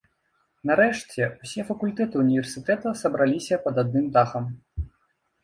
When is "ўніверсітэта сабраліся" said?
2.23-3.61